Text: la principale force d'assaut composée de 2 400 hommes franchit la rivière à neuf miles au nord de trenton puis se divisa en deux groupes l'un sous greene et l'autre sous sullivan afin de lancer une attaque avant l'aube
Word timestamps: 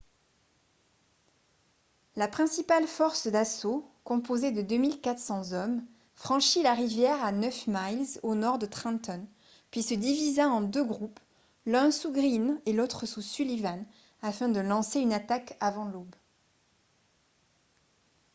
la 2.15 2.27
principale 2.27 2.87
force 2.87 3.27
d'assaut 3.27 3.87
composée 4.03 4.49
de 4.51 4.63
2 4.63 4.97
400 4.97 5.51
hommes 5.53 5.83
franchit 6.15 6.63
la 6.63 6.73
rivière 6.73 7.23
à 7.23 7.31
neuf 7.31 7.67
miles 7.67 8.19
au 8.23 8.33
nord 8.33 8.57
de 8.57 8.65
trenton 8.65 9.23
puis 9.69 9.83
se 9.83 9.93
divisa 9.93 10.47
en 10.49 10.61
deux 10.61 10.83
groupes 10.83 11.19
l'un 11.67 11.91
sous 11.91 12.11
greene 12.11 12.59
et 12.65 12.73
l'autre 12.73 13.05
sous 13.05 13.21
sullivan 13.21 13.85
afin 14.23 14.49
de 14.49 14.59
lancer 14.59 14.99
une 15.01 15.13
attaque 15.13 15.55
avant 15.59 15.85
l'aube 15.87 16.15